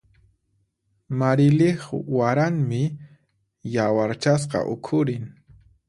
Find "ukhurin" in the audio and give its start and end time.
4.75-5.25